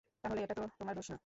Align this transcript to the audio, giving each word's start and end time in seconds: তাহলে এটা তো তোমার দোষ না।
তাহলে 0.23 0.39
এটা 0.41 0.53
তো 0.53 0.63
তোমার 0.79 0.95
দোষ 0.95 1.07
না। 1.11 1.17